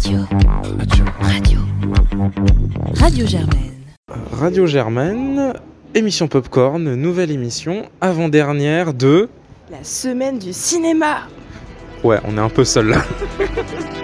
Radio. 0.00 0.20
Radio. 1.20 1.58
Radio 2.94 3.26
Germaine. 3.26 3.74
Radio 4.32 4.66
Germaine, 4.66 5.52
émission 5.94 6.26
Popcorn, 6.26 6.94
nouvelle 6.94 7.30
émission, 7.30 7.84
avant-dernière 8.00 8.94
de... 8.94 9.28
La 9.70 9.84
semaine 9.84 10.38
du 10.38 10.54
cinéma 10.54 11.28
Ouais, 12.02 12.18
on 12.24 12.38
est 12.38 12.40
un 12.40 12.48
peu 12.48 12.64
seul 12.64 12.88
là. 12.88 13.04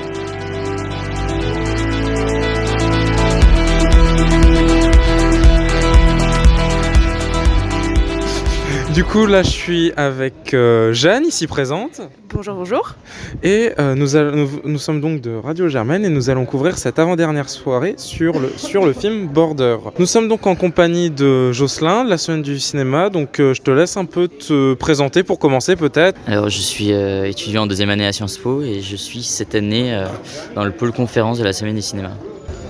Du 8.96 9.04
coup, 9.04 9.26
là, 9.26 9.42
je 9.42 9.50
suis 9.50 9.92
avec 9.98 10.54
euh, 10.54 10.94
Jeanne, 10.94 11.26
ici 11.26 11.46
présente. 11.46 12.00
Bonjour, 12.34 12.54
bonjour. 12.54 12.94
Et 13.42 13.72
euh, 13.78 13.94
nous, 13.94 14.16
allons- 14.16 14.34
nous, 14.34 14.48
nous 14.64 14.78
sommes 14.78 15.02
donc 15.02 15.20
de 15.20 15.36
Radio 15.36 15.68
Germaine 15.68 16.02
et 16.06 16.08
nous 16.08 16.30
allons 16.30 16.46
couvrir 16.46 16.78
cette 16.78 16.98
avant-dernière 16.98 17.50
soirée 17.50 17.92
sur 17.98 18.40
le, 18.40 18.50
sur 18.56 18.86
le 18.86 18.94
film 18.94 19.26
Border. 19.26 19.76
Nous 19.98 20.06
sommes 20.06 20.28
donc 20.28 20.46
en 20.46 20.54
compagnie 20.54 21.10
de 21.10 21.52
Jocelyn, 21.52 22.06
de 22.06 22.08
la 22.10 22.16
semaine 22.16 22.40
du 22.40 22.58
cinéma. 22.58 23.10
Donc, 23.10 23.38
euh, 23.38 23.52
je 23.52 23.60
te 23.60 23.70
laisse 23.70 23.98
un 23.98 24.06
peu 24.06 24.28
te 24.28 24.72
présenter 24.72 25.22
pour 25.24 25.38
commencer, 25.38 25.76
peut-être. 25.76 26.18
Alors, 26.26 26.48
je 26.48 26.58
suis 26.62 26.94
euh, 26.94 27.28
étudiant 27.28 27.64
en 27.64 27.66
deuxième 27.66 27.90
année 27.90 28.06
à 28.06 28.14
Sciences 28.14 28.38
Po 28.38 28.62
et 28.62 28.80
je 28.80 28.96
suis 28.96 29.22
cette 29.22 29.54
année 29.54 29.92
euh, 29.94 30.06
dans 30.54 30.64
le 30.64 30.70
pôle 30.70 30.92
conférence 30.92 31.38
de 31.38 31.44
la 31.44 31.52
Semaine 31.52 31.76
du 31.76 31.82
cinéma. 31.82 32.12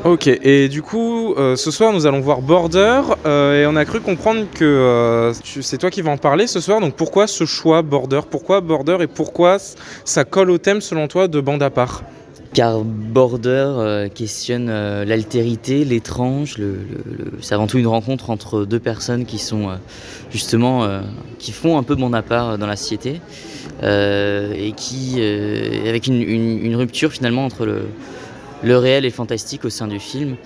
Ok, 0.06 0.28
et 0.28 0.68
du 0.68 0.82
coup, 0.82 1.34
euh, 1.34 1.56
ce 1.56 1.72
soir, 1.72 1.92
nous 1.92 2.06
allons 2.06 2.20
voir 2.20 2.40
Border 2.40 3.00
euh, 3.26 3.60
et 3.60 3.66
on 3.66 3.74
a 3.74 3.84
cru 3.84 3.98
comprendre 3.98 4.44
que 4.54 4.64
euh, 4.64 5.32
c'est 5.32 5.78
toi 5.78 5.90
qui 5.90 6.00
vas 6.00 6.12
en 6.12 6.16
parler 6.16 6.46
ce 6.46 6.60
soir. 6.60 6.80
Donc, 6.80 6.94
pourquoi 6.94 7.26
ce 7.26 7.44
choix 7.44 7.82
Border? 7.82 8.20
Pourquoi 8.30 8.60
Border 8.60 8.98
et 9.00 9.08
pourquoi 9.08 9.56
ça 10.04 10.24
colle 10.24 10.52
au 10.52 10.58
thème, 10.58 10.80
selon 10.80 11.08
toi, 11.08 11.26
de 11.26 11.40
bande 11.40 11.60
à 11.60 11.70
part? 11.70 12.04
Car 12.54 12.82
Border 12.84 14.06
questionne 14.14 14.68
l'altérité, 15.02 15.84
l'étrange. 15.84 16.54
C'est 17.40 17.56
avant 17.56 17.66
tout 17.66 17.78
une 17.78 17.88
rencontre 17.88 18.30
entre 18.30 18.64
deux 18.64 18.78
personnes 18.78 19.24
qui 19.24 19.38
sont 19.38 19.70
justement 20.30 20.88
qui 21.40 21.50
font 21.50 21.76
un 21.78 21.82
peu 21.82 21.96
bande 21.96 22.14
à 22.14 22.22
part 22.22 22.56
dans 22.58 22.68
la 22.68 22.76
société 22.76 23.20
et 23.82 24.72
qui 24.76 25.20
avec 25.86 26.06
une- 26.06 26.22
une 26.22 26.76
rupture 26.76 27.10
finalement 27.12 27.44
entre 27.44 27.66
le 27.66 27.82
le 28.62 28.78
réel 28.78 29.04
le 29.04 29.10
fantastique 29.10 29.64
au 29.64 29.70
sein 29.70 29.86
du 29.86 30.00
film. 30.00 30.36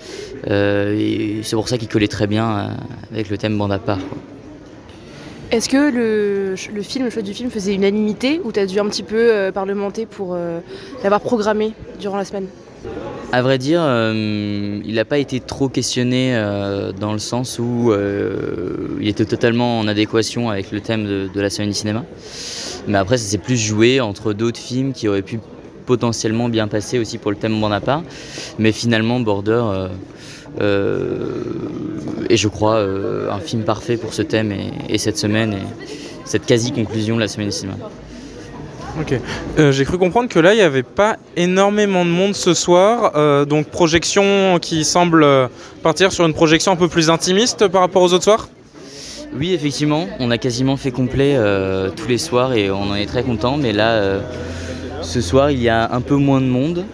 Euh, 0.49 0.95
et 0.97 1.39
c'est 1.43 1.55
pour 1.55 1.69
ça 1.69 1.77
qu'il 1.77 1.87
collait 1.87 2.07
très 2.07 2.27
bien 2.27 2.57
euh, 2.57 2.67
avec 3.13 3.29
le 3.29 3.37
thème 3.37 3.57
bande 3.57 3.71
à 3.71 3.79
part. 3.79 3.99
quoi. 3.99 4.17
Est-ce 5.51 5.67
que 5.67 5.91
le, 5.91 6.55
le 6.73 6.81
film, 6.81 7.03
le 7.03 7.11
choix 7.11 7.21
du 7.21 7.33
film 7.33 7.49
faisait 7.49 7.73
unanimité 7.73 8.39
ou 8.45 8.53
t'as 8.53 8.65
dû 8.65 8.79
un 8.79 8.85
petit 8.85 9.03
peu 9.03 9.17
euh, 9.17 9.51
parlementer 9.51 10.05
pour 10.05 10.33
euh, 10.33 10.59
l'avoir 11.03 11.19
programmé 11.19 11.73
durant 11.99 12.15
la 12.15 12.23
semaine? 12.23 12.45
À 13.33 13.41
vrai 13.41 13.57
dire, 13.57 13.81
euh, 13.83 14.81
il 14.85 14.95
n'a 14.95 15.03
pas 15.05 15.17
été 15.17 15.41
trop 15.41 15.67
questionné 15.67 16.33
dans 16.99 17.13
le 17.13 17.19
sens 17.19 17.59
où 17.59 17.93
il 18.99 19.07
était 19.07 19.25
totalement 19.25 19.79
en 19.79 19.87
adéquation 19.87 20.49
avec 20.49 20.71
le 20.71 20.81
thème 20.81 21.05
de, 21.05 21.29
de 21.33 21.41
la 21.41 21.49
semaine 21.49 21.69
du 21.69 21.75
cinéma. 21.75 22.03
Mais 22.87 22.97
après, 22.97 23.17
ça 23.17 23.25
s'est 23.25 23.37
plus 23.37 23.57
joué 23.57 24.01
entre 24.01 24.33
d'autres 24.33 24.59
films 24.59 24.93
qui 24.93 25.07
auraient 25.07 25.21
pu 25.21 25.39
potentiellement 25.85 26.49
bien 26.49 26.67
passer 26.67 26.99
aussi 26.99 27.17
pour 27.17 27.31
le 27.31 27.37
thème 27.37 27.59
part. 27.83 28.03
Mais 28.59 28.71
finalement, 28.71 29.19
Border 29.19 29.61
euh, 29.63 29.87
euh, 30.61 31.43
est, 32.29 32.37
je 32.37 32.47
crois, 32.47 32.75
euh, 32.75 33.31
un 33.31 33.39
film 33.39 33.63
parfait 33.63 33.97
pour 33.97 34.13
ce 34.13 34.21
thème 34.21 34.51
et, 34.51 34.71
et 34.89 34.97
cette 34.97 35.17
semaine 35.17 35.53
et 35.53 35.65
cette 36.25 36.45
quasi-conclusion 36.45 37.15
de 37.15 37.21
la 37.21 37.27
semaine 37.27 37.49
du 37.49 37.55
cinéma. 37.55 37.77
Ok. 38.99 39.19
Euh, 39.57 39.71
J'ai 39.71 39.85
cru 39.85 39.97
comprendre 39.97 40.27
que 40.27 40.39
là, 40.39 40.53
il 40.53 40.57
n'y 40.57 40.63
avait 40.63 40.83
pas 40.83 41.17
énormément 41.37 42.03
de 42.03 42.09
monde 42.09 42.35
ce 42.35 42.53
soir. 42.53 43.13
euh, 43.15 43.45
donc, 43.45 43.67
projection 43.67 44.59
qui 44.61 44.83
semble 44.83 45.23
euh, 45.23 45.47
partir 45.81 46.11
sur 46.11 46.25
une 46.25 46.33
projection 46.33 46.73
un 46.73 46.75
peu 46.75 46.89
plus 46.89 47.09
intimiste 47.09 47.67
par 47.69 47.81
rapport 47.81 48.01
aux 48.01 48.13
autres 48.13 48.25
soirs? 48.25 48.49
Oui, 49.33 49.53
effectivement, 49.53 50.07
on 50.19 50.29
a 50.29 50.37
quasiment 50.37 50.75
fait 50.75 50.91
complet 50.91 51.35
euh, 51.37 51.89
tous 51.89 52.09
les 52.09 52.17
soirs 52.17 52.53
et 52.53 52.69
on 52.69 52.91
en 52.91 52.95
est 52.95 53.05
très 53.05 53.23
content. 53.23 53.55
Mais 53.55 53.71
là, 53.71 53.91
euh, 53.91 54.19
ce 55.01 55.21
soir, 55.21 55.51
il 55.51 55.61
y 55.61 55.69
a 55.69 55.91
un 55.93 56.01
peu 56.01 56.15
moins 56.15 56.41
de 56.41 56.45
monde. 56.45 56.85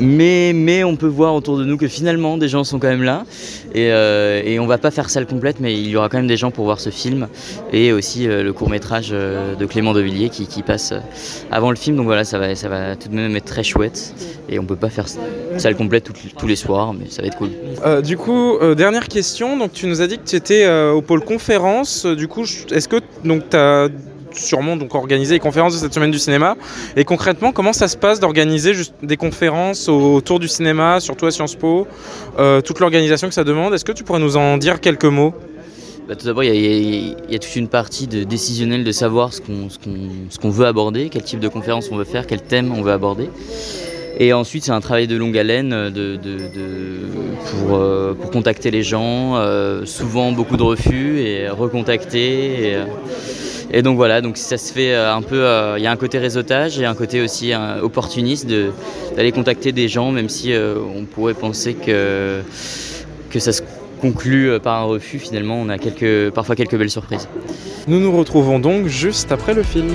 Mais, 0.00 0.84
on 0.84 0.96
peut 0.96 1.06
voir 1.06 1.34
autour 1.34 1.58
de 1.58 1.64
nous 1.64 1.76
que 1.76 1.88
finalement, 1.88 2.38
des 2.38 2.48
gens 2.48 2.64
sont 2.64 2.78
quand 2.78 2.88
même 2.88 3.02
là. 3.02 3.24
Et, 3.74 3.90
euh, 3.90 4.42
et 4.44 4.58
on 4.58 4.66
va 4.66 4.78
pas 4.78 4.90
faire 4.90 5.08
salle 5.10 5.26
complète, 5.26 5.60
mais 5.60 5.74
il 5.74 5.88
y 5.88 5.96
aura 5.96 6.08
quand 6.08 6.18
même 6.18 6.26
des 6.26 6.36
gens 6.36 6.50
pour 6.50 6.64
voir 6.64 6.80
ce 6.80 6.90
film. 6.90 7.28
Et 7.72 7.92
aussi 7.92 8.28
euh, 8.28 8.42
le 8.42 8.52
court-métrage 8.52 9.10
euh, 9.12 9.54
de 9.54 9.66
Clément 9.66 9.92
Devilliers 9.92 10.28
qui, 10.28 10.46
qui 10.46 10.62
passe 10.62 10.92
euh, 10.92 11.00
avant 11.50 11.70
le 11.70 11.76
film. 11.76 11.96
Donc 11.96 12.06
voilà, 12.06 12.24
ça 12.24 12.38
va, 12.38 12.54
ça 12.54 12.68
va 12.68 12.96
tout 12.96 13.08
de 13.08 13.14
même 13.14 13.34
être 13.36 13.44
très 13.44 13.62
chouette. 13.62 14.14
Et 14.48 14.58
on 14.58 14.64
peut 14.64 14.76
pas 14.76 14.90
faire 14.90 15.06
salle 15.58 15.76
complète 15.76 16.10
tous 16.36 16.46
les 16.46 16.56
soirs, 16.56 16.92
mais 16.92 17.06
ça 17.08 17.22
va 17.22 17.28
être 17.28 17.38
cool. 17.38 17.50
Du 18.02 18.16
coup, 18.16 18.58
dernière 18.76 19.08
question. 19.08 19.56
Donc, 19.56 19.72
tu 19.72 19.86
nous 19.86 20.02
as 20.02 20.06
dit 20.06 20.18
que 20.18 20.24
tu 20.24 20.36
étais 20.36 20.68
au 20.68 21.00
pôle 21.00 21.24
conférence. 21.24 22.04
Du 22.04 22.28
coup, 22.28 22.44
est-ce 22.70 22.88
que 22.88 22.96
tu 22.96 23.56
as 23.56 23.88
sûrement 24.34 24.76
donc 24.76 24.94
organisé 24.94 25.34
les 25.34 25.40
conférences 25.40 25.74
de 25.74 25.78
cette 25.78 25.94
semaine 25.94 26.10
du 26.10 26.18
cinéma 26.18 26.56
Et 26.96 27.04
concrètement, 27.04 27.52
comment 27.52 27.72
ça 27.72 27.88
se 27.88 27.96
passe 27.96 28.20
d'organiser 28.20 28.72
des 29.02 29.16
conférences 29.16 29.88
au- 29.88 30.14
autour 30.14 30.38
du 30.40 30.48
cinéma, 30.48 31.00
surtout 31.00 31.26
à 31.26 31.30
Sciences 31.30 31.54
Po 31.56 31.86
euh, 32.38 32.60
Toute 32.60 32.80
l'organisation 32.80 33.28
que 33.28 33.34
ça 33.34 33.44
demande? 33.44 33.74
Est-ce 33.74 33.84
que 33.84 33.92
tu 33.92 34.04
pourrais 34.04 34.20
nous 34.20 34.36
en 34.36 34.56
dire 34.58 34.80
quelques 34.80 35.04
mots? 35.04 35.34
Bah, 36.08 36.16
tout 36.16 36.26
d'abord, 36.26 36.42
il 36.44 36.54
y, 37.30 37.34
a- 37.34 37.38
toute 37.38 37.56
une 37.56 37.68
partie 37.68 38.06
de 38.08 38.24
décisionnelle 38.24 38.82
de 38.84 38.92
savoir 38.92 39.32
ce 39.32 39.40
qu'on 39.40 40.50
veut 40.50 40.66
aborder, 40.66 41.08
quel 41.10 41.22
type 41.22 41.38
de 41.40 41.48
conférence 41.48 41.88
on 41.92 41.96
veut 41.96 42.04
faire, 42.04 42.26
quel 42.26 42.40
thème 42.42 42.72
on 42.76 42.82
veut 42.82 42.92
aborder. 42.92 43.30
Et 44.18 44.32
ensuite, 44.34 44.64
c'est 44.64 44.72
un 44.72 44.80
travail 44.80 45.06
de 45.06 45.16
longue 45.16 45.38
haleine 45.38 45.72
euh, 45.72 45.90
de, 45.90 46.18
euh, 47.70 48.14
pour 48.14 48.30
contacter 48.30 48.70
les 48.70 48.82
gens, 48.82 49.36
souvent 49.86 50.32
beaucoup 50.32 50.56
de 50.56 50.62
refus 50.62 51.20
et 51.20 51.48
recontacter. 51.48 52.76
Et 53.72 53.82
donc 53.82 53.96
voilà, 53.96 54.20
donc 54.20 54.36
ça 54.36 54.58
se 54.58 54.72
fait 54.72 54.94
euh, 54.94 55.14
un 55.14 55.22
peu. 55.22 55.42
euh, 55.44 55.78
Il 55.78 55.82
y 55.82 55.86
a 55.86 55.90
un 55.90 55.96
côté 55.96 56.18
réseautage 56.18 56.78
et 56.78 56.84
un 56.84 56.94
côté 56.94 57.22
aussi 57.22 57.52
euh, 57.52 57.80
opportuniste 57.80 58.46
d'aller 59.16 59.32
contacter 59.32 59.72
des 59.72 59.88
gens, 59.88 60.12
même 60.12 60.28
si 60.28 60.52
on 60.54 61.04
pourrait 61.04 61.34
penser 61.34 61.74
que, 61.74 62.40
que 63.30 63.38
ça 63.38 63.52
se 63.52 63.62
conclut 64.00 64.58
par 64.62 64.82
un 64.82 64.84
refus. 64.84 65.18
Finalement, 65.18 65.60
on 65.60 65.68
a 65.68 65.76
parfois 66.34 66.56
quelques 66.56 66.76
belles 66.76 66.90
surprises. 66.90 67.28
Nous 67.88 67.98
nous 68.00 68.16
retrouvons 68.16 68.58
donc 68.58 68.86
juste 68.86 69.32
après 69.32 69.54
le 69.54 69.62
film. 69.62 69.88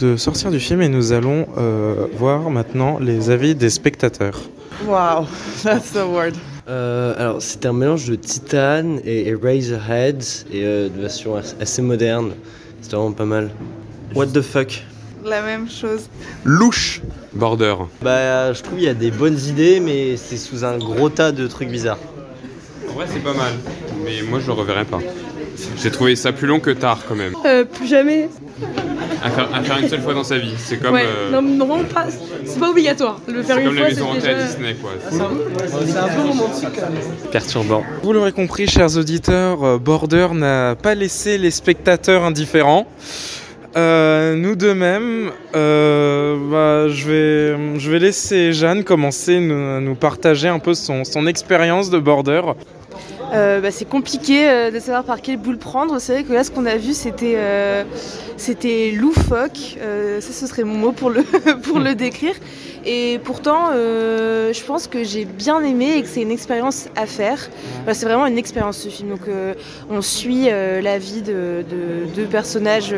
De 0.00 0.16
sortir 0.16 0.50
du 0.50 0.58
film 0.60 0.80
et 0.82 0.88
nous 0.88 1.12
allons 1.12 1.46
euh, 1.58 2.06
voir 2.16 2.48
maintenant 2.50 2.98
les 2.98 3.30
avis 3.30 3.54
des 3.54 3.70
spectateurs. 3.70 4.40
Wow, 4.86 5.26
that's 5.62 5.92
the 5.92 6.04
word. 6.06 6.32
Euh, 6.68 7.14
alors, 7.18 7.42
c'était 7.42 7.68
un 7.68 7.72
mélange 7.72 8.06
de 8.08 8.14
Titan 8.14 8.96
et, 9.04 9.28
et 9.28 9.34
Razorhead 9.34 10.22
et 10.52 10.64
euh, 10.64 10.88
de 10.88 11.00
version 11.00 11.36
as- 11.36 11.54
assez 11.60 11.82
moderne. 11.82 12.32
C'était 12.80 12.96
vraiment 12.96 13.12
pas 13.12 13.24
mal. 13.26 13.50
What 14.14 14.28
the 14.28 14.40
fuck? 14.40 14.82
La 15.24 15.42
même 15.42 15.68
chose. 15.68 16.08
Louche 16.44 17.02
Border. 17.34 17.74
Bah, 18.02 18.52
je 18.54 18.62
trouve 18.62 18.76
qu'il 18.76 18.86
y 18.86 18.88
a 18.88 18.94
des 18.94 19.10
bonnes 19.10 19.38
idées, 19.38 19.80
mais 19.80 20.16
c'est 20.16 20.38
sous 20.38 20.64
un 20.64 20.78
gros 20.78 21.10
tas 21.10 21.30
de 21.32 21.46
trucs 21.46 21.68
bizarres. 21.68 21.98
En 22.88 22.94
vrai, 22.94 23.04
c'est 23.12 23.22
pas 23.22 23.34
mal, 23.34 23.52
mais 24.04 24.22
moi 24.28 24.40
je 24.40 24.46
le 24.46 24.52
reverrai 24.54 24.84
pas. 24.86 24.98
J'ai 25.82 25.90
trouvé 25.90 26.16
ça 26.16 26.32
plus 26.32 26.46
long 26.46 26.58
que 26.58 26.70
tard 26.70 27.00
quand 27.06 27.14
même. 27.16 27.34
euh, 27.44 27.64
Plus 27.64 27.86
jamais. 27.86 28.28
À 29.22 29.30
faire, 29.30 29.54
à 29.54 29.62
faire 29.62 29.78
une 29.78 29.88
seule 29.88 30.00
fois 30.00 30.14
dans 30.14 30.24
sa 30.24 30.38
vie. 30.38 30.54
C'est 30.56 30.78
comme, 30.78 30.94
ouais, 30.94 31.04
euh, 31.04 31.30
non, 31.30 31.42
normalement 31.42 31.84
pas. 31.84 32.06
C'est 32.44 32.58
pas 32.58 32.70
obligatoire. 32.70 33.20
Le 33.26 33.42
faire 33.42 33.58
une 33.58 33.66
comme 33.66 33.74
la 33.74 33.80
fois, 33.82 33.88
maison 33.90 34.06
c'est 34.12 34.18
hantée 34.18 34.28
à 34.28 34.34
déjà. 34.34 34.46
Disney 34.46 34.74
quoi. 34.74 34.90
C'est 35.10 35.96
un 35.96 36.08
peu 36.08 36.20
romantique. 36.28 36.80
Perturbant. 37.30 37.82
Vous 38.02 38.12
l'aurez 38.12 38.32
compris, 38.32 38.66
chers 38.66 38.96
auditeurs, 38.96 39.62
euh, 39.64 39.78
Border 39.78 40.28
n'a 40.32 40.74
pas 40.74 40.94
laissé 40.94 41.38
les 41.38 41.50
spectateurs 41.50 42.24
indifférents. 42.24 42.86
Euh, 43.76 44.34
nous 44.34 44.56
de 44.56 44.72
même, 44.72 45.30
euh, 45.54 46.36
bah, 46.50 46.92
je, 46.92 47.06
vais, 47.06 47.78
je 47.78 47.90
vais 47.90 48.00
laisser 48.00 48.52
Jeanne 48.52 48.82
commencer 48.82 49.36
à 49.36 49.40
nous, 49.40 49.80
nous 49.80 49.94
partager 49.94 50.48
un 50.48 50.58
peu 50.58 50.74
son, 50.74 51.04
son 51.04 51.26
expérience 51.26 51.88
de 51.90 51.98
Border. 51.98 52.40
Euh, 53.32 53.60
bah, 53.60 53.70
c'est 53.70 53.88
compliqué 53.88 54.48
euh, 54.48 54.70
de 54.70 54.78
savoir 54.80 55.04
par 55.04 55.20
quelle 55.22 55.36
boule 55.36 55.58
prendre. 55.58 55.98
C'est 56.00 56.14
vrai 56.14 56.24
que 56.24 56.32
là, 56.32 56.42
ce 56.44 56.50
qu'on 56.50 56.66
a 56.66 56.76
vu, 56.76 56.94
c'était 56.94 57.34
euh, 57.36 57.84
loufoque. 58.94 59.76
Ça, 60.20 60.32
ce 60.32 60.46
serait 60.46 60.64
mon 60.64 60.74
mot 60.74 60.92
pour 60.92 61.10
le, 61.10 61.22
pour 61.62 61.78
le 61.78 61.94
décrire. 61.94 62.34
Et 62.84 63.20
pourtant, 63.22 63.72
je 63.72 64.64
pense 64.64 64.86
que 64.86 65.04
j'ai 65.04 65.26
bien 65.26 65.60
aimé 65.62 65.96
et 65.96 66.02
que 66.02 66.08
c'est 66.08 66.22
une 66.22 66.30
expérience 66.30 66.88
à 66.96 67.06
faire. 67.06 67.50
C'est 67.92 68.06
vraiment 68.06 68.26
une 68.26 68.38
expérience 68.38 68.78
ce 68.78 68.88
film. 68.88 69.10
Donc, 69.10 69.28
on 69.90 70.00
suit 70.00 70.48
la 70.48 70.98
vie 70.98 71.22
de, 71.22 71.64
de 71.68 72.06
deux 72.14 72.26
personnages. 72.26 72.94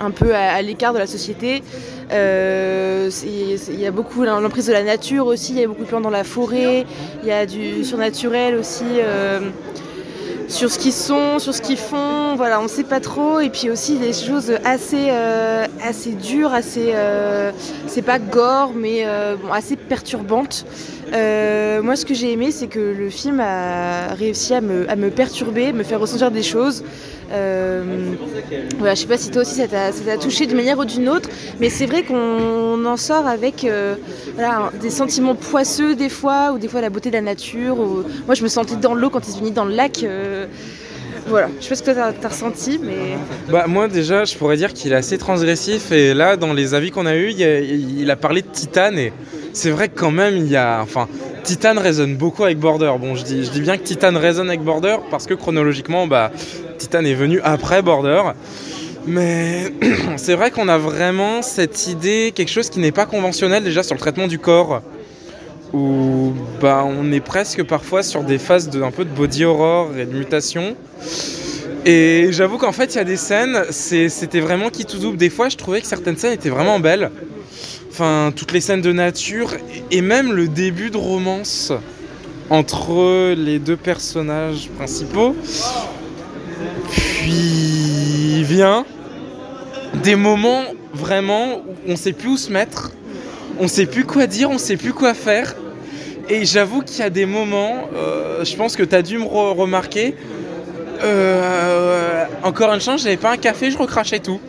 un 0.00 0.10
peu 0.10 0.34
à, 0.34 0.62
l'écart 0.62 0.94
de 0.94 0.98
la 0.98 1.06
société, 1.06 1.62
Il 2.12 3.80
y 3.80 3.86
a 3.86 3.90
beaucoup 3.90 4.24
l'emprise 4.24 4.66
de 4.66 4.72
la 4.72 4.82
nature 4.82 5.26
aussi, 5.26 5.52
il 5.52 5.60
y 5.60 5.64
a 5.64 5.68
beaucoup 5.68 5.82
de 5.82 5.88
plans 5.88 6.00
dans 6.00 6.10
la 6.10 6.24
forêt, 6.24 6.86
il 7.22 7.28
y 7.28 7.32
a 7.32 7.46
du 7.46 7.84
surnaturel 7.84 8.56
aussi. 8.56 8.84
euh, 8.84 9.40
sur 10.52 10.70
ce 10.70 10.78
qu'ils 10.78 10.92
sont, 10.92 11.38
sur 11.38 11.54
ce 11.54 11.62
qu'ils 11.62 11.78
font, 11.78 12.34
voilà, 12.36 12.60
on 12.60 12.68
sait 12.68 12.84
pas 12.84 13.00
trop. 13.00 13.40
Et 13.40 13.48
puis 13.48 13.70
aussi 13.70 13.96
des 13.96 14.12
choses 14.12 14.52
assez, 14.64 15.06
euh, 15.08 15.66
assez 15.82 16.12
dures, 16.12 16.52
assez, 16.52 16.90
euh, 16.94 17.52
c'est 17.86 18.02
pas 18.02 18.18
gore, 18.18 18.72
mais 18.76 19.04
euh, 19.06 19.36
assez 19.50 19.76
perturbantes. 19.76 20.66
Euh, 21.12 21.82
moi, 21.82 21.96
ce 21.96 22.06
que 22.06 22.14
j'ai 22.14 22.32
aimé, 22.32 22.50
c'est 22.50 22.68
que 22.68 22.78
le 22.78 23.10
film 23.10 23.40
a 23.40 24.14
réussi 24.14 24.54
à 24.54 24.60
me, 24.60 24.88
à 24.90 24.96
me 24.96 25.10
perturber, 25.10 25.72
me 25.72 25.82
faire 25.82 26.00
ressentir 26.00 26.30
des 26.30 26.42
choses. 26.42 26.84
Euh, 27.32 27.82
voilà, 28.78 28.94
je 28.94 29.00
sais 29.00 29.06
pas 29.06 29.16
si 29.16 29.30
toi 29.30 29.42
aussi 29.42 29.54
ça 29.54 29.66
t'a 29.66 30.16
touché 30.18 30.46
d'une 30.46 30.56
manière 30.56 30.78
ou 30.78 30.84
d'une 30.84 31.08
autre, 31.08 31.30
mais 31.60 31.70
c'est 31.70 31.86
vrai 31.86 32.02
qu'on 32.02 32.84
en 32.84 32.96
sort 32.98 33.26
avec 33.26 33.64
euh, 33.64 33.94
voilà, 34.34 34.70
des 34.82 34.90
sentiments 34.90 35.34
poisseux 35.34 35.94
des 35.94 36.10
fois, 36.10 36.52
ou 36.52 36.58
des 36.58 36.68
fois 36.68 36.80
la 36.82 36.90
beauté 36.90 37.08
de 37.08 37.14
la 37.14 37.22
nature. 37.22 37.76
Moi, 37.76 38.34
je 38.34 38.42
me 38.42 38.48
sentais 38.48 38.76
dans 38.76 38.94
l'eau 38.94 39.10
quand 39.10 39.26
ils 39.26 39.32
sont 39.32 39.38
venus 39.40 39.54
dans 39.54 39.64
le 39.64 39.74
lac. 39.74 40.04
Voilà, 41.26 41.48
je 41.60 41.64
sais 41.64 41.68
pas 41.70 41.74
ce 41.76 41.82
que 41.82 41.90
t'as 41.92 42.12
as 42.22 42.28
ressenti, 42.28 42.80
mais. 42.82 43.16
Bah, 43.48 43.66
moi 43.68 43.88
déjà, 43.88 44.24
je 44.24 44.36
pourrais 44.36 44.56
dire 44.56 44.72
qu'il 44.72 44.92
est 44.92 44.96
assez 44.96 45.18
transgressif 45.18 45.92
et 45.92 46.14
là, 46.14 46.36
dans 46.36 46.52
les 46.52 46.74
avis 46.74 46.90
qu'on 46.90 47.06
a 47.06 47.14
eu, 47.16 47.30
il, 47.30 48.10
a- 48.10 48.16
parlé 48.16 48.42
de 48.42 48.48
Titan 48.48 48.96
et 48.96 49.12
c'est 49.52 49.70
vrai 49.70 49.88
que 49.88 49.98
quand 49.98 50.10
même, 50.10 50.36
il 50.36 50.48
y 50.48 50.56
a, 50.56 50.80
enfin, 50.82 51.08
Titan 51.44 51.74
résonne 51.78 52.16
beaucoup 52.16 52.44
avec 52.44 52.58
Border. 52.58 52.92
Bon, 53.00 53.14
je 53.14 53.24
dis, 53.24 53.44
je 53.44 53.50
dis 53.50 53.60
bien 53.60 53.76
que 53.76 53.82
Titan 53.82 54.12
résonne 54.18 54.48
avec 54.48 54.62
Border 54.62 54.96
parce 55.10 55.26
que 55.26 55.34
chronologiquement, 55.34 56.06
bah, 56.06 56.30
Titan 56.78 57.04
est 57.04 57.14
venu 57.14 57.40
après 57.44 57.82
Border. 57.82 58.22
Mais 59.06 59.72
c'est 60.16 60.34
vrai 60.34 60.50
qu'on 60.50 60.68
a 60.68 60.78
vraiment 60.78 61.42
cette 61.42 61.86
idée, 61.88 62.32
quelque 62.34 62.50
chose 62.50 62.68
qui 62.70 62.78
n'est 62.80 62.92
pas 62.92 63.06
conventionnel 63.06 63.62
déjà 63.64 63.82
sur 63.82 63.94
le 63.94 64.00
traitement 64.00 64.26
du 64.28 64.38
corps, 64.38 64.82
où 65.72 66.32
bah, 66.60 66.84
on 66.86 67.12
est 67.12 67.20
presque 67.20 67.62
parfois 67.62 68.02
sur 68.02 68.22
des 68.22 68.38
phases 68.38 68.70
un 68.74 68.90
peu 68.90 69.04
de 69.04 69.10
body 69.10 69.44
horror 69.44 69.90
et 69.96 70.04
de 70.04 70.12
mutation. 70.12 70.76
Et 71.84 72.28
j'avoue 72.30 72.58
qu'en 72.58 72.72
fait, 72.72 72.94
il 72.94 72.98
y 72.98 73.00
a 73.00 73.04
des 73.04 73.16
scènes, 73.16 73.64
c'était 73.70 74.40
vraiment 74.40 74.70
qui 74.70 74.84
tout 74.84 74.98
double. 74.98 75.16
Des 75.16 75.30
fois, 75.30 75.48
je 75.48 75.56
trouvais 75.56 75.80
que 75.80 75.86
certaines 75.86 76.16
scènes 76.16 76.32
étaient 76.32 76.50
vraiment 76.50 76.78
belles. 76.78 77.10
Enfin, 77.90 78.32
toutes 78.34 78.52
les 78.52 78.60
scènes 78.60 78.82
de 78.82 78.92
nature 78.92 79.54
et 79.90 80.00
même 80.00 80.32
le 80.32 80.48
début 80.48 80.90
de 80.90 80.96
romance 80.96 81.72
entre 82.50 83.34
les 83.34 83.58
deux 83.58 83.76
personnages 83.76 84.68
principaux. 84.76 85.34
Puis 86.90 88.44
vient 88.44 88.84
des 90.02 90.16
moments 90.16 90.64
vraiment 90.94 91.58
où 91.58 91.92
on 91.92 91.96
sait 91.96 92.12
plus 92.12 92.28
où 92.28 92.36
se 92.36 92.52
mettre, 92.52 92.92
on 93.58 93.68
sait 93.68 93.86
plus 93.86 94.04
quoi 94.04 94.26
dire, 94.26 94.50
on 94.50 94.58
sait 94.58 94.76
plus 94.76 94.92
quoi 94.92 95.14
faire. 95.14 95.54
Et 96.28 96.44
j'avoue 96.44 96.82
qu'il 96.82 96.98
y 97.00 97.02
a 97.02 97.10
des 97.10 97.26
moments, 97.26 97.88
euh, 97.94 98.44
je 98.44 98.54
pense 98.56 98.76
que 98.76 98.82
tu 98.82 98.94
as 98.94 99.02
dû 99.02 99.18
me 99.18 99.24
re- 99.24 99.54
remarquer, 99.56 100.14
euh, 101.02 102.24
encore 102.42 102.72
une 102.72 102.80
chance, 102.80 103.02
j'avais 103.02 103.16
pas 103.16 103.32
un 103.32 103.36
café, 103.36 103.70
je 103.70 103.78
recrachais 103.78 104.20
tout. 104.20 104.40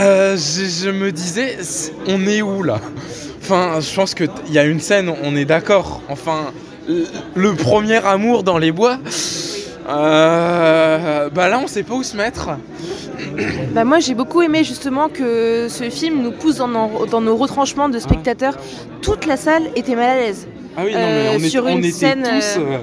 Euh, 0.00 0.36
je, 0.36 0.90
me 0.90 1.12
disais, 1.12 1.58
on 2.08 2.26
est 2.26 2.42
où 2.42 2.62
là? 2.62 2.80
Enfin, 3.40 3.80
je 3.80 3.94
pense 3.94 4.14
qu'il 4.14 4.28
y 4.50 4.58
a 4.58 4.64
une 4.64 4.80
scène, 4.80 5.12
on 5.22 5.36
est 5.36 5.44
d'accord. 5.44 6.00
Enfin, 6.08 6.52
le 7.34 7.54
premier 7.54 8.04
amour 8.04 8.42
dans 8.42 8.58
les 8.58 8.72
bois. 8.72 8.98
euh, 9.88 11.28
bah 11.30 11.48
là, 11.48 11.60
on 11.62 11.66
sait 11.66 11.82
pas 11.82 11.94
où 11.94 12.02
se 12.02 12.16
mettre. 12.16 12.50
Bah 13.72 13.84
moi 13.84 14.00
j'ai 14.00 14.14
beaucoup 14.14 14.42
aimé 14.42 14.62
justement 14.64 15.08
que 15.08 15.66
ce 15.70 15.90
film 15.90 16.22
nous 16.22 16.32
pousse 16.32 16.56
dans 16.56 17.20
nos 17.20 17.36
retranchements 17.36 17.88
de 17.88 17.98
spectateurs. 17.98 18.56
Toute 19.00 19.26
la 19.26 19.36
salle 19.36 19.64
était 19.76 19.94
mal 19.94 20.10
à 20.10 20.16
l'aise. 20.16 20.46
Ah 20.76 20.82
oui, 20.84 20.92
non, 20.92 20.98
Euh, 21.00 21.30
mais 21.32 21.36
on, 21.38 21.44
est- 21.44 21.48
sur 21.48 21.64
on 21.64 21.68
une 21.68 21.78
était 21.84 21.90
scène, 21.92 22.22
tous. 22.22 22.58
euh, 22.58 22.60
euh, 22.74 22.78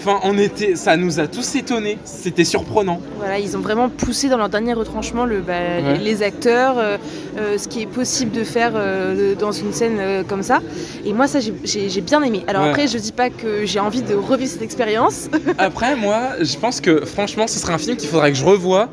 Enfin, 0.00 0.20
on 0.22 0.38
était, 0.38 0.76
ça 0.76 0.96
nous 0.96 1.18
a 1.18 1.26
tous 1.26 1.56
étonnés. 1.56 1.98
C'était 2.04 2.44
surprenant. 2.44 3.00
Voilà, 3.18 3.40
ils 3.40 3.56
ont 3.56 3.60
vraiment 3.60 3.88
poussé 3.88 4.28
dans 4.28 4.36
leur 4.38 4.48
dernier 4.48 4.72
retranchement 4.72 5.24
le, 5.24 5.40
bah, 5.40 5.52
Ouais. 5.54 5.98
les, 5.98 6.22
acteurs, 6.22 6.78
euh, 6.78 6.98
euh, 7.36 7.58
ce 7.58 7.66
qui 7.66 7.82
est 7.82 7.86
possible 7.86 8.30
de 8.30 8.44
faire 8.44 8.72
euh, 8.76 9.34
dans 9.34 9.50
une 9.50 9.72
scène 9.72 9.96
euh, 9.98 10.22
comme 10.22 10.44
ça. 10.44 10.60
Et 11.04 11.12
moi 11.12 11.26
ça 11.26 11.40
j'ai- 11.40 12.00
bien 12.00 12.22
aimé. 12.22 12.44
Alors 12.46 12.62
Ouais. 12.62 12.68
après 12.70 12.86
je 12.86 12.96
dis 12.96 13.10
pas 13.10 13.28
que 13.28 13.66
j'ai 13.66 13.80
envie 13.80 14.02
de 14.02 14.14
revivre 14.14 14.50
cette 14.52 14.62
expérience. 14.62 15.28
Après, 15.58 15.96
moi, 15.96 16.20
je 16.40 16.56
pense 16.56 16.80
que 16.80 17.04
franchement, 17.04 17.48
ce 17.48 17.58
serait 17.58 17.72
un 17.74 17.78
film 17.78 17.96
qu'il 17.96 18.08
faudrait 18.08 18.30
que 18.30 18.38
je 18.38 18.44
revoie, 18.44 18.88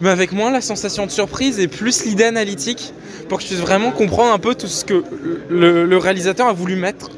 mais 0.00 0.08
avec 0.10 0.30
moins 0.30 0.52
la 0.52 0.60
sensation 0.60 1.04
de 1.04 1.10
surprise 1.10 1.58
et 1.58 1.66
plus 1.66 2.04
l'idée 2.04 2.24
analytique, 2.24 2.92
pour 3.28 3.38
que 3.38 3.42
je 3.44 3.48
puisse 3.48 3.60
vraiment 3.60 3.90
comprendre 3.90 4.32
un 4.32 4.38
peu 4.38 4.54
tout 4.54 4.68
ce 4.68 4.84
que 4.84 5.02
le, 5.50 5.84
le 5.84 5.98
réalisateur 5.98 6.46
a 6.46 6.52
voulu 6.52 6.76
mettre 6.76 7.10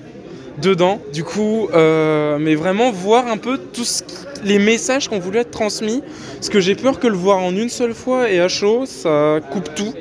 dedans. 0.61 1.01
Du 1.13 1.25
coup, 1.25 1.69
euh, 1.75 2.39
mais 2.41 2.55
vraiment 2.55 2.91
voir 2.91 3.27
un 3.27 3.37
peu 3.37 3.59
tous 3.73 4.05
les 4.45 4.59
messages 4.59 5.09
qui 5.09 5.15
ont 5.15 5.19
voulu 5.19 5.39
être 5.39 5.51
transmis, 5.51 6.03
parce 6.35 6.49
que 6.49 6.61
j'ai 6.61 6.75
peur 6.75 6.99
que 6.99 7.07
le 7.07 7.17
voir 7.17 7.39
en 7.39 7.55
une 7.55 7.69
seule 7.69 7.95
fois 7.95 8.31
et 8.31 8.41
à 8.41 8.49
chaud, 8.49 8.85
ça 8.87 9.41
coupe 9.51 9.75
tout. 9.75 9.93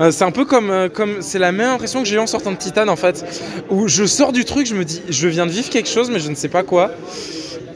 Euh, 0.00 0.12
c'est 0.12 0.24
un 0.24 0.30
peu 0.30 0.44
comme, 0.44 0.70
euh, 0.70 0.88
comme 0.88 1.22
c'est 1.22 1.40
la 1.40 1.50
même 1.50 1.70
impression 1.70 2.02
que 2.02 2.08
j'ai 2.08 2.16
eu 2.16 2.20
en 2.20 2.26
sortant 2.26 2.52
de 2.52 2.56
Titan 2.56 2.86
en 2.88 2.96
fait, 2.96 3.24
où 3.68 3.88
je 3.88 4.04
sors 4.04 4.32
du 4.32 4.44
truc, 4.44 4.66
je 4.66 4.74
me 4.74 4.84
dis, 4.84 5.02
je 5.08 5.26
viens 5.26 5.46
de 5.46 5.50
vivre 5.50 5.70
quelque 5.70 5.88
chose, 5.88 6.10
mais 6.10 6.20
je 6.20 6.30
ne 6.30 6.36
sais 6.36 6.48
pas 6.48 6.62
quoi. 6.62 6.92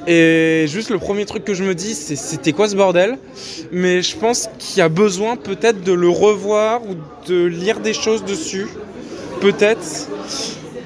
Et 0.06 0.66
juste 0.68 0.90
le 0.90 0.98
premier 0.98 1.26
truc 1.26 1.44
que 1.44 1.54
je 1.54 1.62
me 1.62 1.74
dis, 1.74 1.94
c'est 1.94 2.16
c'était 2.16 2.52
quoi 2.52 2.68
ce 2.68 2.74
bordel? 2.74 3.18
Mais 3.70 4.02
je 4.02 4.16
pense 4.16 4.48
qu'il 4.58 4.78
y 4.78 4.80
a 4.80 4.88
besoin 4.88 5.36
peut-être 5.36 5.82
de 5.82 5.92
le 5.92 6.08
revoir 6.08 6.82
ou 6.82 6.94
de 7.28 7.44
lire 7.44 7.80
des 7.80 7.92
choses 7.92 8.24
dessus, 8.24 8.66
peut-être, 9.40 10.08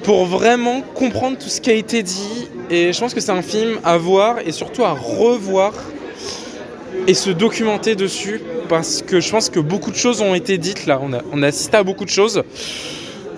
pour 0.07 0.25
vraiment 0.25 0.79
comprendre 0.79 1.37
tout 1.37 1.49
ce 1.49 1.59
qui 1.59 1.69
a 1.69 1.73
été 1.73 2.01
dit. 2.01 2.47
Et 2.69 2.93
je 2.93 2.99
pense 2.99 3.13
que 3.13 3.19
c'est 3.19 3.33
un 3.33 3.41
film 3.41 3.77
à 3.83 3.97
voir 3.97 4.37
et 4.39 4.53
surtout 4.53 4.85
à 4.85 4.91
revoir 4.93 5.73
et 7.07 7.13
se 7.13 7.29
documenter 7.29 7.93
dessus, 7.95 8.41
parce 8.69 9.01
que 9.01 9.19
je 9.19 9.29
pense 9.29 9.49
que 9.49 9.59
beaucoup 9.59 9.91
de 9.91 9.97
choses 9.97 10.21
ont 10.21 10.33
été 10.33 10.57
dites 10.57 10.85
là. 10.85 11.01
On 11.33 11.43
a, 11.43 11.47
assisté 11.47 11.75
à 11.75 11.83
beaucoup 11.83 12.05
de 12.05 12.09
choses, 12.09 12.41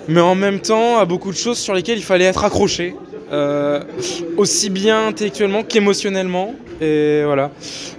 mais 0.06 0.20
en 0.20 0.36
même 0.36 0.60
temps 0.60 0.98
à 0.98 1.06
beaucoup 1.06 1.32
de 1.32 1.36
choses 1.36 1.58
sur 1.58 1.74
lesquelles 1.74 1.98
il 1.98 2.04
fallait 2.04 2.26
être 2.26 2.44
accroché. 2.44 2.94
Euh, 3.32 3.80
aussi 4.36 4.70
bien 4.70 5.08
intellectuellement 5.08 5.64
qu'émotionnellement. 5.64 6.54
Et 6.80 7.22
voilà. 7.24 7.50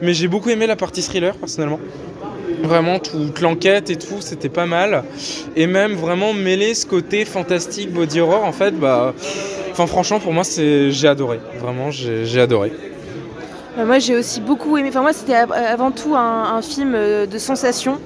Mais 0.01 0.13
j'ai 0.13 0.29
beaucoup 0.29 0.49
aimé 0.49 0.65
la 0.65 0.77
partie 0.77 1.01
thriller 1.01 1.35
personnellement. 1.35 1.79
Vraiment, 2.63 2.99
toute 2.99 3.41
l'enquête 3.41 3.89
et 3.89 3.95
tout, 3.97 4.19
c'était 4.21 4.49
pas 4.49 4.65
mal. 4.65 5.03
Et 5.55 5.67
même 5.67 5.93
vraiment 5.93 6.33
mêler 6.33 6.73
ce 6.73 6.85
côté 6.85 7.25
fantastique, 7.25 7.91
body 7.91 8.19
horror, 8.21 8.43
en 8.43 8.51
fait, 8.51 8.71
bah. 8.71 9.13
Enfin, 9.71 9.87
franchement, 9.87 10.19
pour 10.19 10.33
moi, 10.33 10.43
c'est 10.43 10.91
j'ai 10.91 11.07
adoré. 11.07 11.39
Vraiment, 11.59 11.91
j'ai 11.91 12.39
adoré. 12.41 12.71
Euh, 13.79 13.85
Moi 13.85 13.99
j'ai 13.99 14.17
aussi 14.17 14.41
beaucoup 14.41 14.77
aimé, 14.77 14.89
enfin 14.89 15.01
moi 15.01 15.13
c'était 15.13 15.33
av- 15.33 15.53
avant 15.53 15.91
tout 15.91 16.13
un, 16.13 16.61
film 16.61 16.93
euh, 16.93 17.25
de 17.25 17.37
sensation. 17.37 17.99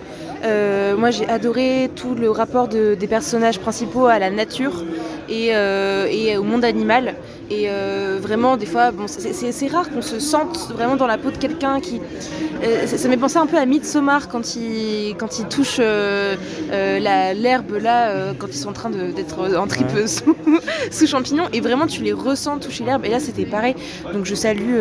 Euh, 0.44 0.96
moi 0.96 1.10
j'ai 1.10 1.28
adoré 1.28 1.90
tout 1.96 2.14
le 2.14 2.30
rapport 2.30 2.68
de- 2.68 2.94
des 2.94 3.08
personnages 3.08 3.58
principaux 3.58 4.06
à 4.06 4.20
la 4.20 4.30
nature 4.30 4.84
et, 5.30 5.50
euh, 5.56 6.08
et 6.10 6.38
au 6.38 6.44
monde 6.44 6.64
animal. 6.66 7.16
Et 7.52 7.66
euh, 7.70 8.18
vraiment 8.22 8.58
des 8.58 8.66
fois, 8.66 8.92
bon, 8.92 9.06
c'est- 9.08 9.68
rare 9.68 9.90
qu'on 9.92 10.02
se 10.02 10.20
sente 10.20 10.70
vraiment 10.74 10.96
dans 10.96 11.08
la 11.08 11.18
peau 11.18 11.30
de 11.32 11.38
quelqu'un 11.38 11.80
qui... 11.80 12.02
euh, 12.64 12.88
ça 12.88 12.98
ça 12.98 13.08
m'est 13.08 13.18
pensé 13.18 13.38
un 13.38 13.46
peu 13.46 13.58
à 13.58 13.66
Midsommar 13.66 14.28
quand 14.30 14.56
il, 14.56 15.16
quand 15.18 15.40
il 15.40 15.46
touche 15.46 15.80
l'herbe 16.70 17.78
là, 17.82 18.34
quand 18.38 18.48
ils 18.48 18.58
sont 18.58 18.70
en 18.70 18.74
train 18.74 18.90
d'être 18.90 19.58
en 19.58 19.68
trip 19.68 19.88
Ouais. 19.96 20.08
sous, 20.08 20.36
sous 20.92 21.08
champignons. 21.08 21.48
Et 21.54 21.62
vraiment 21.62 21.88
tu 21.88 22.02
les 22.02 22.14
ressens 22.14 22.58
toucher 22.60 22.84
l'herbe. 22.84 23.06
Et 23.06 23.10
là 23.10 23.20
c'était 23.20 23.46
pareil. 23.46 23.76
Donc 24.14 24.26
je 24.26 24.36
salue 24.36 24.76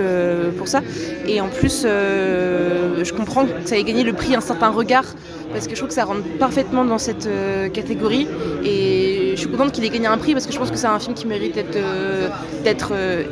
pour 0.57 0.69
ça. 0.69 0.81
Et 1.27 1.41
en 1.41 1.49
plus, 1.49 1.83
je 1.85 3.13
comprends 3.13 3.45
que 3.45 3.51
ça 3.67 3.77
ait 3.77 3.85
gagné 3.85 4.03
le 4.05 4.13
prix 4.13 4.35
Un 4.35 4.41
certain 4.41 4.71
regard, 4.71 5.05
parce 5.55 5.67
que 5.69 5.75
je 5.75 5.77
trouve 5.77 5.89
que 5.89 5.95
ça 5.95 6.05
rentre 6.05 6.25
parfaitement 6.39 6.85
dans 6.85 6.99
cette 6.99 7.27
euh, 7.27 7.69
catégorie. 7.69 8.27
Et 8.65 9.33
je 9.35 9.41
suis 9.41 9.49
contente 9.49 9.73
qu'il 9.73 9.85
ait 9.85 9.89
gagné 9.89 10.09
un 10.09 10.19
prix, 10.19 10.33
parce 10.33 10.47
que 10.47 10.53
je 10.53 10.59
pense 10.59 10.71
que 10.71 10.77
c'est 10.77 10.89
un 10.89 10.99
film 10.99 11.15
qui 11.15 11.27
mérite 11.27 11.55
d'être 11.55 11.79
euh, 11.79 12.29
euh, 12.91 13.25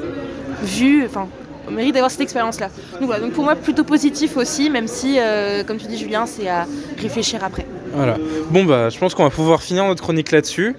vu, 0.63 1.05
enfin, 1.05 1.27
on 1.69 1.73
mérite 1.73 1.95
d'avoir 1.95 2.11
cette 2.11 2.21
expérience-là. 2.21 2.69
Donc 3.01 3.07
voilà, 3.09 3.21
donc 3.21 3.33
pour 3.33 3.45
moi 3.45 3.57
plutôt 3.57 3.85
positif 3.85 4.37
aussi, 4.37 4.71
même 4.71 4.87
si, 4.87 5.19
comme 5.67 5.79
tu 5.79 5.87
dis 5.87 5.99
Julien, 5.99 6.27
c'est 6.27 6.49
à 6.49 6.67
réfléchir 6.99 7.43
après. 7.45 7.67
Voilà. 7.95 8.17
Bon, 8.51 8.65
bah, 8.65 8.91
je 8.91 8.99
pense 8.99 9.15
qu'on 9.15 9.25
va 9.25 9.31
pouvoir 9.31 9.63
finir 9.63 9.85
notre 9.85 10.03
chronique 10.03 10.31
là-dessus. 10.31 10.75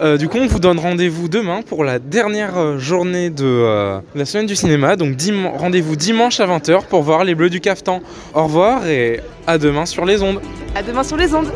Euh, 0.00 0.16
du 0.16 0.28
coup, 0.28 0.38
on 0.38 0.46
vous 0.46 0.60
donne 0.60 0.78
rendez-vous 0.78 1.28
demain 1.28 1.62
pour 1.62 1.84
la 1.84 1.98
dernière 1.98 2.56
euh, 2.56 2.78
journée 2.78 3.30
de 3.30 3.44
euh, 3.44 4.00
la 4.14 4.24
semaine 4.24 4.46
du 4.46 4.56
cinéma. 4.56 4.96
Donc, 4.96 5.16
rendez-vous 5.56 5.96
dimanche 5.96 6.40
à 6.40 6.46
20h 6.46 6.86
pour 6.86 7.02
voir 7.02 7.24
les 7.24 7.34
Bleus 7.34 7.50
du 7.50 7.60
Cafetan. 7.60 8.00
Au 8.34 8.44
revoir 8.44 8.86
et 8.86 9.20
à 9.46 9.58
demain 9.58 9.86
sur 9.86 10.04
les 10.04 10.22
ondes. 10.22 10.40
À 10.74 10.82
demain 10.82 11.02
sur 11.02 11.16
les 11.16 11.34
ondes. 11.34 11.50